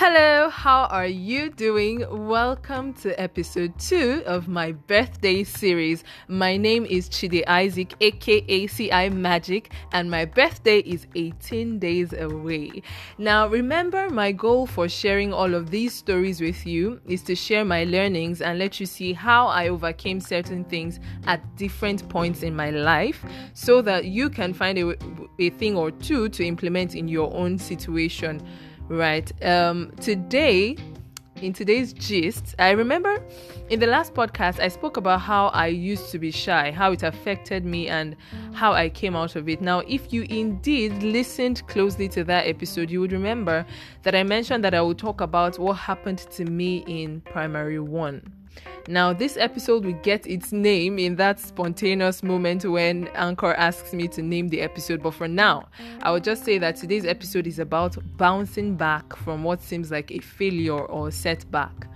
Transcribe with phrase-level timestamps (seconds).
[0.00, 2.06] Hello, how are you doing?
[2.28, 6.04] Welcome to episode two of my birthday series.
[6.28, 12.80] My name is Chide Isaac, aka CI Magic, and my birthday is 18 days away.
[13.18, 17.64] Now, remember, my goal for sharing all of these stories with you is to share
[17.64, 22.54] my learnings and let you see how I overcame certain things at different points in
[22.54, 24.94] my life so that you can find a,
[25.40, 28.40] a thing or two to implement in your own situation
[28.88, 29.30] right.
[29.44, 30.76] Um today
[31.42, 33.22] in today's gist i remember
[33.70, 37.02] in the last podcast i spoke about how i used to be shy how it
[37.02, 38.16] affected me and
[38.52, 39.60] how i came out of it.
[39.60, 43.64] Now if you indeed listened closely to that episode you would remember
[44.02, 48.22] that i mentioned that i would talk about what happened to me in primary one
[48.88, 54.08] now, this episode will get its name in that spontaneous moment when Anchor asks me
[54.08, 55.02] to name the episode.
[55.02, 55.68] But for now,
[56.02, 60.10] I will just say that today's episode is about bouncing back from what seems like
[60.10, 61.86] a failure or setback.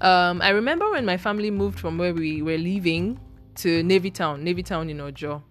[0.00, 3.18] Um, I remember when my family moved from where we were living
[3.56, 5.42] to Navy Town, Navy Town in Ojo.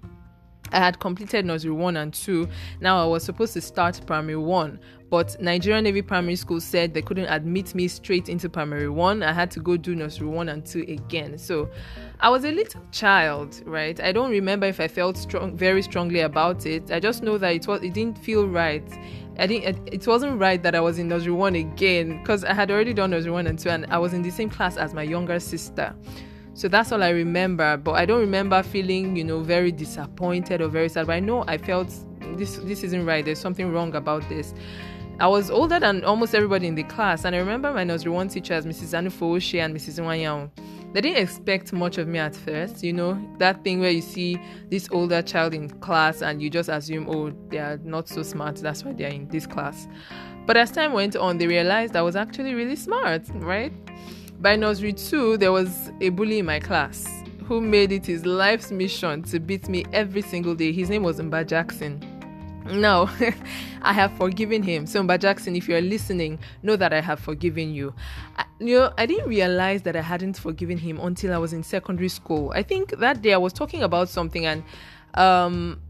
[0.72, 2.48] I had completed nursery 1 and 2.
[2.82, 7.02] Now I was supposed to start primary 1, but Nigerian Navy Primary School said they
[7.02, 9.24] couldn't admit me straight into primary 1.
[9.24, 11.38] I had to go do nursery 1 and 2 again.
[11.38, 11.70] So
[12.20, 14.00] I was a little child, right?
[14.00, 16.92] I don't remember if I felt strong very strongly about it.
[16.92, 18.88] I just know that it was it didn't feel right.
[19.40, 22.70] I didn't it wasn't right that I was in nursery 1 again because I had
[22.70, 25.04] already done nursery 1 and 2 and I was in the same class as my
[25.04, 25.96] younger sister.
[26.60, 27.78] So that's all I remember.
[27.78, 31.08] But I don't remember feeling, you know, very disappointed or very sad.
[31.08, 31.88] But I know I felt
[32.36, 33.24] this this isn't right.
[33.24, 34.54] There's something wrong about this.
[35.22, 38.28] I was older than almost everybody in the class, and I remember my nursery one
[38.28, 38.94] teachers, Mrs.
[38.94, 40.04] Anufooshe and Mrs.
[40.04, 40.52] Wanyao.
[40.92, 44.38] They didn't expect much of me at first, you know, that thing where you see
[44.70, 48.56] this older child in class and you just assume, oh, they are not so smart,
[48.56, 49.88] that's why they're in this class.
[50.46, 53.72] But as time went on, they realized I was actually really smart, right?
[54.42, 57.06] By nursery two, there was a bully in my class
[57.44, 60.72] who made it his life's mission to beat me every single day.
[60.72, 62.00] His name was Mba Jackson.
[62.72, 63.10] No,
[63.82, 64.86] I have forgiven him.
[64.86, 67.94] So, Mba Jackson, if you're listening, know that I have forgiven you.
[68.38, 71.62] I, you know, I didn't realize that I hadn't forgiven him until I was in
[71.62, 72.54] secondary school.
[72.56, 74.64] I think that day I was talking about something and
[75.16, 75.82] um,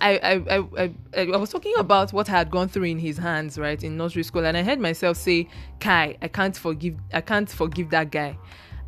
[0.00, 3.58] I, I, I, I, was talking about what I had gone through in his hands,
[3.58, 5.48] right, in nursery school, and I heard myself say,
[5.80, 8.36] "Kai, I can't forgive, I can't forgive that guy,"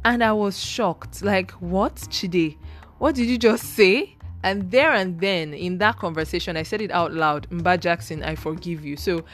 [0.04, 1.22] and I was shocked.
[1.22, 2.56] Like, what, Chide?
[2.98, 4.16] What did you just say?
[4.42, 7.48] And there and then, in that conversation, I said it out loud.
[7.50, 8.96] Mba Jackson, I forgive you.
[8.96, 9.24] So,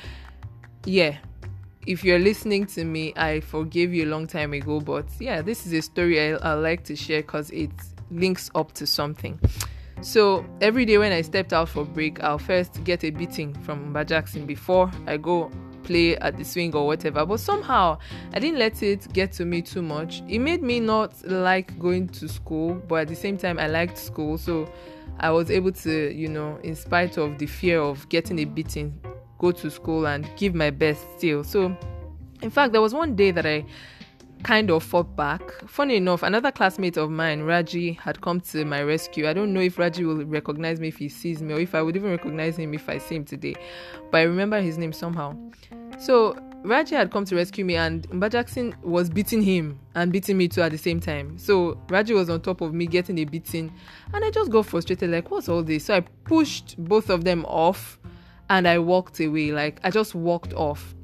[0.84, 1.18] yeah,
[1.86, 4.80] if you're listening to me, I forgave you a long time ago.
[4.80, 7.70] But yeah, this is a story I, I like to share because it
[8.10, 9.38] links up to something.
[10.02, 13.94] So every day when I stepped out for break, I'll first get a beating from
[13.94, 15.48] Mba Jackson before I go
[15.84, 17.24] play at the swing or whatever.
[17.24, 17.98] But somehow
[18.32, 20.22] I didn't let it get to me too much.
[20.28, 23.96] It made me not like going to school, but at the same time I liked
[23.96, 24.38] school.
[24.38, 24.68] So
[25.20, 29.00] I was able to, you know, in spite of the fear of getting a beating,
[29.38, 31.44] go to school and give my best still.
[31.44, 31.76] So
[32.42, 33.64] in fact, there was one day that I
[34.42, 35.42] kind of fought back.
[35.68, 39.28] Funny enough, another classmate of mine, Raji, had come to my rescue.
[39.28, 41.82] I don't know if Raji will recognize me if he sees me or if I
[41.82, 43.54] would even recognize him if I see him today,
[44.10, 45.36] but I remember his name somehow.
[45.98, 50.36] So Raji had come to rescue me, and Mba Jackson was beating him and beating
[50.36, 51.36] me too at the same time.
[51.38, 53.72] So Raji was on top of me getting a beating,
[54.12, 55.86] and I just got frustrated, like, what's all this?
[55.86, 57.98] So I pushed both of them off
[58.48, 59.50] and I walked away.
[59.52, 60.94] Like, I just walked off.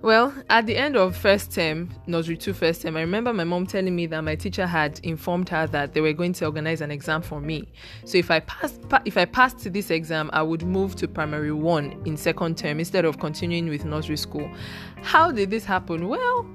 [0.00, 3.66] Well, at the end of first term, nursery two first term, I remember my mom
[3.66, 6.92] telling me that my teacher had informed her that they were going to organize an
[6.92, 7.66] exam for me.
[8.04, 11.50] So if I passed, pa- if I passed this exam, I would move to primary
[11.50, 14.48] one in second term instead of continuing with nursery school.
[15.02, 16.06] How did this happen?
[16.06, 16.46] Well,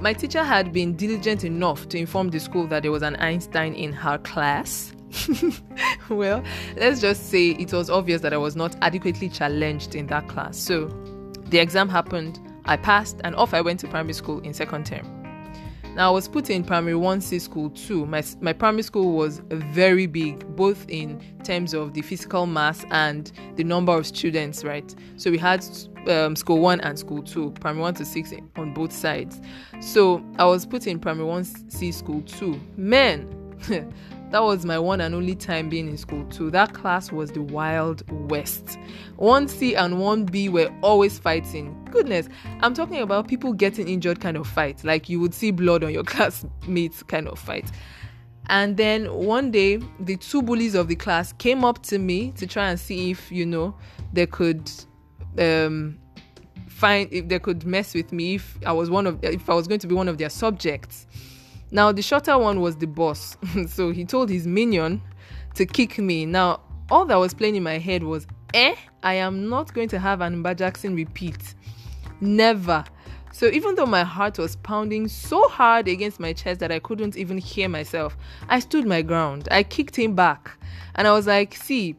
[0.00, 3.74] my teacher had been diligent enough to inform the school that there was an Einstein
[3.74, 4.94] in her class.
[6.08, 6.42] well,
[6.76, 10.56] let's just say it was obvious that I was not adequately challenged in that class.
[10.56, 10.88] So
[11.50, 15.16] the exam happened I passed and off I went to primary school in second term.
[15.96, 18.04] Now I was put in primary 1C school too.
[18.04, 23.32] My, my primary school was very big, both in terms of the physical mass and
[23.54, 24.94] the number of students, right?
[25.16, 25.64] So we had
[26.06, 29.40] um, school 1 and school 2, primary 1 to 6 on both sides.
[29.80, 32.60] So I was put in primary 1C school 2.
[32.76, 33.26] Man,
[34.30, 36.50] That was my one and only time being in school too.
[36.50, 38.78] That class was the Wild West.
[39.18, 41.76] 1C and 1B were always fighting.
[41.90, 42.28] Goodness,
[42.60, 44.82] I'm talking about people getting injured kind of fight.
[44.82, 47.70] Like you would see blood on your classmates kind of fight.
[48.48, 52.46] And then one day, the two bullies of the class came up to me to
[52.46, 53.76] try and see if, you know,
[54.12, 54.70] they could
[55.38, 55.98] um,
[56.68, 59.66] find if they could mess with me if I was one of if I was
[59.66, 61.06] going to be one of their subjects.
[61.70, 63.36] Now the shorter one was the boss,
[63.68, 65.02] so he told his minion
[65.54, 66.26] to kick me.
[66.26, 66.60] Now
[66.90, 70.20] all that was playing in my head was, eh, I am not going to have
[70.20, 71.54] an Mba Jackson repeat.
[72.20, 72.84] Never.
[73.32, 77.16] So even though my heart was pounding so hard against my chest that I couldn't
[77.16, 78.16] even hear myself,
[78.48, 79.48] I stood my ground.
[79.50, 80.52] I kicked him back.
[80.94, 81.96] And I was like, see,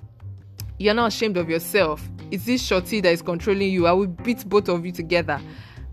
[0.79, 2.07] you're not ashamed of yourself.
[2.31, 3.85] It's this shorty that is controlling you.
[3.85, 5.39] I will beat both of you together.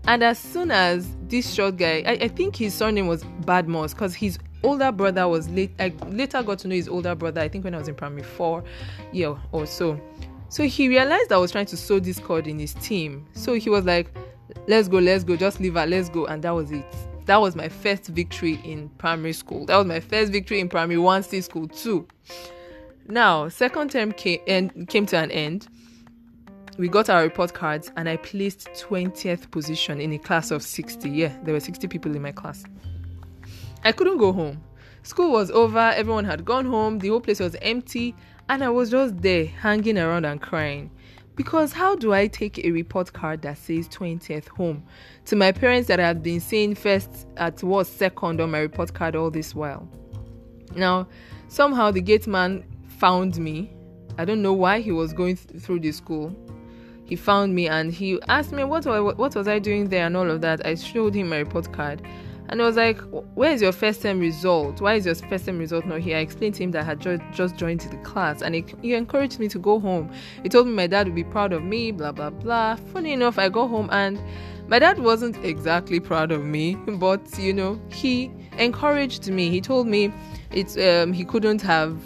[0.07, 4.13] And as soon as this short guy, I, I think his surname was Badmos because
[4.13, 5.71] his older brother was late.
[5.79, 7.41] I later got to know his older brother.
[7.41, 8.63] I think when I was in primary four,
[9.11, 9.99] yeah, or so.
[10.49, 13.25] So he realized I was trying to sow discord in his team.
[13.33, 14.15] So he was like,
[14.67, 16.85] "Let's go, let's go, just leave her, let's go," and that was it.
[17.25, 19.65] That was my first victory in primary school.
[19.65, 22.07] That was my first victory in primary one C school too.
[23.07, 25.67] Now, second term came and came to an end.
[26.77, 31.09] We got our report cards, and I placed 20th position in a class of 60.
[31.09, 32.65] Yeah, there were 60 people in my class.
[33.85, 34.61] I couldn't go home.
[35.03, 38.13] School was over, everyone had gone home, the whole place was empty,
[38.49, 40.91] and I was just there hanging around and crying.
[41.35, 44.83] Because how do I take a report card that says 20th home
[45.25, 48.93] to my parents that I had been saying first at what second on my report
[48.93, 49.87] card all this while?
[50.75, 51.07] Now,
[51.47, 52.65] somehow the gate man
[52.97, 53.71] found me.
[54.17, 56.35] I don't know why he was going th- through the school.
[57.05, 60.29] He found me and he asked me what, what was I doing there and all
[60.29, 60.65] of that.
[60.65, 62.01] I showed him my report card
[62.49, 62.99] and I was like,
[63.35, 64.81] Where is your first term result?
[64.81, 66.17] Why is your first term result not here?
[66.17, 66.99] I explained to him that I had
[67.33, 70.11] just joined the class and he, he encouraged me to go home.
[70.43, 72.75] He told me my dad would be proud of me, blah, blah, blah.
[72.93, 74.21] Funny enough, I go home and
[74.67, 79.49] my dad wasn't exactly proud of me, but you know, he encouraged me.
[79.49, 80.13] He told me
[80.51, 81.99] it's um, he couldn't have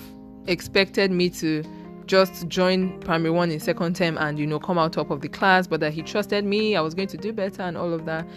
[0.48, 1.64] expected me to
[2.10, 5.30] just join primary one in second term and you know come out top of the
[5.30, 8.06] class, but that he trusted me, I was going to do better and all of
[8.06, 8.28] that.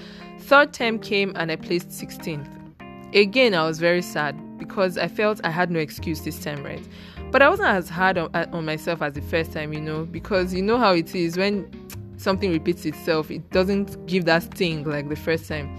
[0.40, 2.46] Third term came and I placed 16th.
[3.14, 6.86] Again, I was very sad because I felt I had no excuse this time, right?
[7.30, 10.04] But I wasn't as hard on, uh, on myself as the first time, you know,
[10.04, 11.66] because you know how it is when
[12.18, 15.74] something repeats itself, it doesn't give that sting like the first time.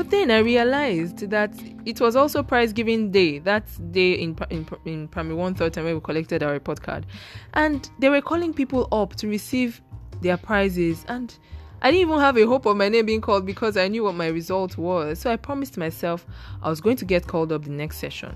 [0.00, 1.52] But then I realized that
[1.84, 5.84] it was also prize giving day, that day in, in, in primary one, third time
[5.84, 7.04] when we collected our report card.
[7.52, 9.82] And they were calling people up to receive
[10.22, 11.04] their prizes.
[11.08, 11.36] And
[11.82, 14.14] I didn't even have a hope of my name being called because I knew what
[14.14, 15.18] my result was.
[15.18, 16.24] So I promised myself
[16.62, 18.34] I was going to get called up the next session.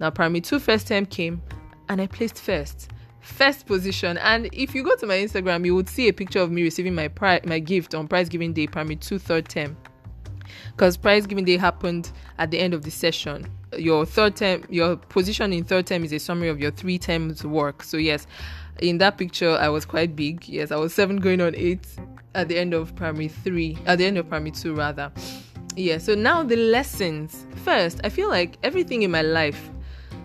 [0.00, 1.40] Now, primary two first term came
[1.88, 4.18] and I placed first first position.
[4.18, 6.96] And if you go to my Instagram, you would see a picture of me receiving
[6.96, 9.76] my pri- my gift on prize giving day, primary two third term
[10.72, 13.46] because prize giving day happened at the end of the session.
[13.76, 17.44] Your third term, your position in third term is a summary of your three terms
[17.44, 17.82] work.
[17.82, 18.26] So yes,
[18.80, 20.48] in that picture, I was quite big.
[20.48, 21.86] Yes, I was seven going on eight
[22.34, 25.10] at the end of primary three, at the end of primary two rather.
[25.76, 25.98] Yeah.
[25.98, 27.46] So now the lessons.
[27.64, 29.70] First, I feel like everything in my life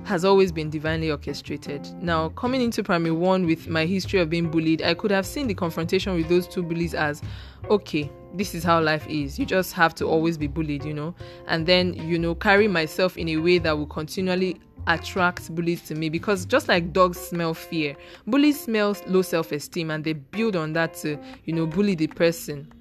[0.05, 1.87] has always been divinely orchestrated.
[2.01, 5.47] Now, coming into primary one with my history of being bullied, I could have seen
[5.47, 7.21] the confrontation with those two bullies as
[7.69, 9.37] okay, this is how life is.
[9.37, 11.13] You just have to always be bullied, you know,
[11.47, 15.95] and then, you know, carry myself in a way that will continually attract bullies to
[15.95, 17.95] me because just like dogs smell fear,
[18.27, 22.07] bullies smell low self esteem and they build on that to, you know, bully the
[22.07, 22.71] person.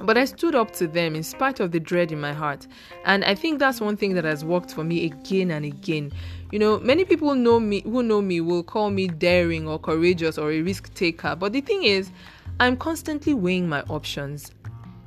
[0.00, 2.66] But I stood up to them in spite of the dread in my heart.
[3.04, 6.12] And I think that's one thing that has worked for me again and again.
[6.50, 10.36] You know, many people know me who know me will call me daring or courageous
[10.36, 11.36] or a risk taker.
[11.36, 12.10] But the thing is,
[12.60, 14.50] I'm constantly weighing my options.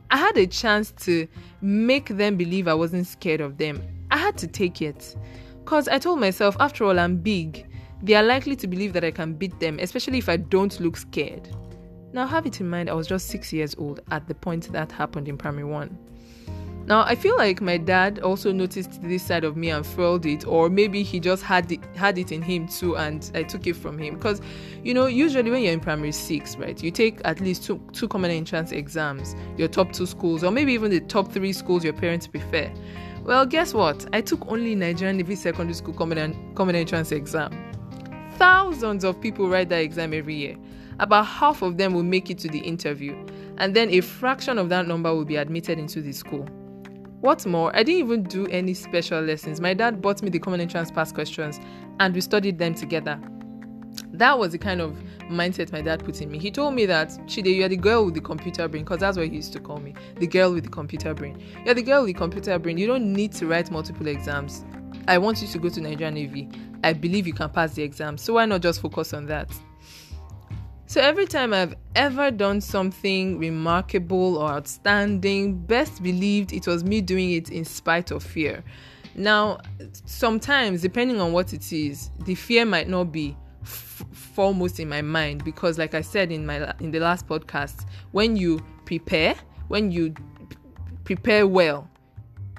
[0.09, 1.27] I had a chance to
[1.61, 3.81] make them believe I wasn't scared of them.
[4.09, 5.15] I had to take it.
[5.59, 7.67] Because I told myself, after all, I'm big.
[8.01, 10.95] They are likely to believe that I can beat them, especially if I don't look
[10.95, 11.49] scared.
[12.13, 14.91] Now, have it in mind, I was just six years old at the point that
[14.91, 15.97] happened in primary one.
[16.87, 20.47] Now, I feel like my dad also noticed this side of me and felt it,
[20.47, 23.75] or maybe he just had it, had it in him too, and I took it
[23.75, 24.15] from him.
[24.15, 24.41] Because,
[24.83, 28.07] you know, usually when you're in primary six, right, you take at least two, two
[28.07, 31.91] common entrance exams, your top two schools, or maybe even the top three schools your
[31.91, 32.71] parents prefer.
[33.25, 34.07] Well, guess what?
[34.13, 37.51] I took only Nigerian Navy Secondary School common, common entrance exam.
[38.37, 40.55] Thousands of people write that exam every year.
[40.99, 43.15] About half of them will make it to the interview,
[43.57, 46.47] and then a fraction of that number will be admitted into the school.
[47.21, 49.59] What's more, I didn't even do any special lessons.
[49.59, 51.59] My dad bought me the common entrance past questions,
[51.99, 53.19] and we studied them together.
[54.13, 54.97] That was the kind of
[55.29, 56.39] mindset my dad put in me.
[56.39, 59.27] He told me that, Chide, you're the girl with the computer brain, because that's what
[59.27, 61.41] he used to call me the girl with the computer brain.
[61.65, 62.77] You're the girl with the computer brain.
[62.77, 64.65] You don't need to write multiple exams.
[65.07, 66.49] I want you to go to Nigerian Navy.
[66.83, 69.49] I believe you can pass the exam, so why not just focus on that?
[70.89, 77.01] So every time I've ever done something remarkable or outstanding, best believed it was me
[77.01, 78.63] doing it in spite of fear.
[79.13, 79.59] Now,
[80.05, 85.01] sometimes, depending on what it is, the fear might not be f- foremost in my
[85.01, 89.35] mind because, like I said in my in the last podcast, when you prepare,
[89.67, 90.13] when you
[91.03, 91.89] prepare well,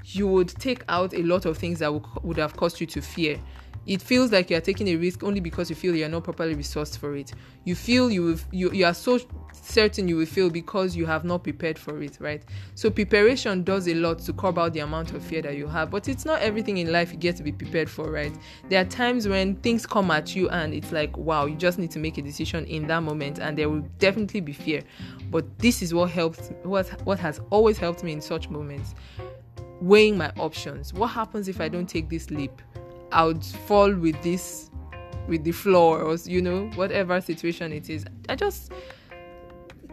[0.04, 1.90] you would take out a lot of things that
[2.22, 3.40] would have caused you to fear
[3.88, 6.98] it feels like you're taking a risk only because you feel you're not properly resourced
[6.98, 7.32] for it.
[7.64, 9.18] You feel you you, you are so
[9.50, 12.42] certain you will fail because you have not prepared for it right?
[12.74, 15.90] So preparation does a lot to curb out the amount of fear that you have
[15.90, 18.32] but it's not everything in life you get to be prepared for right?
[18.68, 21.90] There are times when things come at you and it's like wow you just need
[21.92, 24.82] to make a decision in that moment and there will definitely be fear.
[25.30, 28.94] But this is what helps what what has always helped me in such moments
[29.80, 30.92] weighing my options.
[30.92, 32.60] What happens if i don't take this leap
[33.12, 34.70] I would fall with this,
[35.26, 38.04] with the floor, or you know, whatever situation it is.
[38.28, 38.72] I just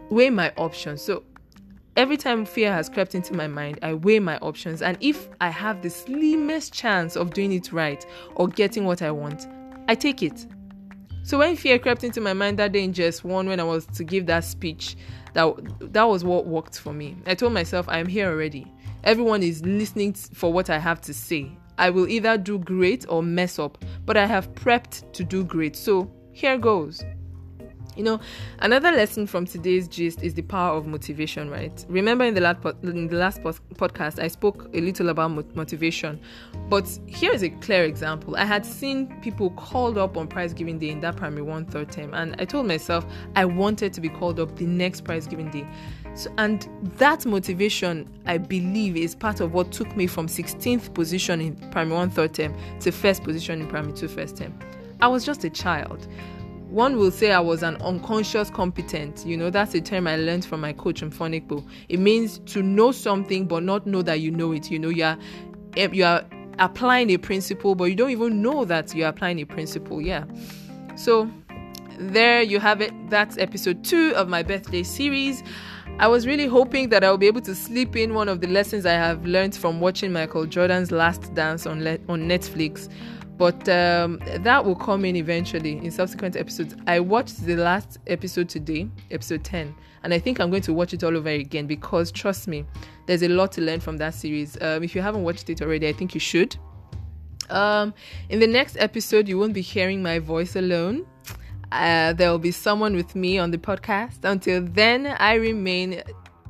[0.10, 1.02] weigh my options.
[1.02, 1.24] So
[1.96, 4.82] every time fear has crept into my mind, I weigh my options.
[4.82, 8.06] And if I have the slimmest chance of doing it right
[8.36, 9.48] or getting what I want,
[9.88, 10.46] I take it.
[11.24, 13.88] So when fear crept into my mind that day in JS one, when I was
[13.88, 14.96] to give that speech,
[15.34, 15.56] that
[15.94, 17.18] that was what worked for me.
[17.26, 18.72] I told myself, I am here already.
[19.04, 21.52] Everyone is listening for what I have to say.
[21.78, 25.76] I will either do great or mess up, but I have prepped to do great.
[25.76, 27.04] So here goes.
[27.96, 28.20] You know,
[28.60, 31.86] another lesson from today's gist is the power of motivation, right?
[31.88, 36.20] Remember in the last in the last podcast I spoke a little about motivation,
[36.70, 38.36] but here is a clear example.
[38.36, 41.90] I had seen people called up on prize giving day in that primary one third
[41.90, 43.06] term, and I told myself
[43.38, 45.66] I wanted to be called up the next prize giving day.
[46.16, 51.40] So, and that motivation, I believe, is part of what took me from 16th position
[51.40, 54.58] in primary one third term to first position in primary two first term.
[55.02, 56.08] I was just a child.
[56.76, 59.26] One will say I was an unconscious competent.
[59.26, 61.66] You know, that's a term I learned from my coach in Phonics.
[61.88, 64.70] It means to know something but not know that you know it.
[64.70, 65.18] You know, you are
[65.78, 66.26] eh, you are
[66.60, 70.02] applying a principle, but you don't even know that you're applying a principle.
[70.02, 70.26] Yeah.
[70.98, 71.32] So
[71.98, 72.92] there you have it.
[73.10, 75.44] That's episode two of my birthday series.
[75.98, 78.48] I was really hoping that I will be able to slip in one of the
[78.48, 82.90] lessons I have learned from watching Michael Jordan's Last Dance on le- on Netflix,
[83.38, 86.76] but um, that will come in eventually in subsequent episodes.
[86.86, 89.74] I watched the last episode today, episode 10,
[90.04, 92.66] and I think I'm going to watch it all over again because trust me,
[93.06, 94.62] there's a lot to learn from that series.
[94.62, 96.58] Um, if you haven't watched it already, I think you should.
[97.50, 97.94] Um,
[98.28, 101.06] in the next episode, you won't be hearing my voice alone.
[101.72, 104.24] Uh, there will be someone with me on the podcast.
[104.24, 106.02] Until then, I remain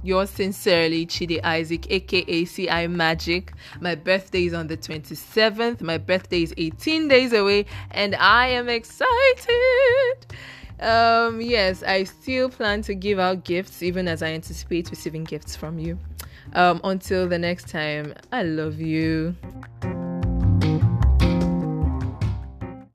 [0.03, 3.53] yours sincerely, Chidi Isaac, aka CI Magic.
[3.81, 5.81] My birthday is on the 27th.
[5.81, 10.25] My birthday is 18 days away, and I am excited.
[10.79, 15.55] Um, yes, I still plan to give out gifts, even as I anticipate receiving gifts
[15.55, 15.97] from you.
[16.53, 19.35] Um, until the next time, I love you.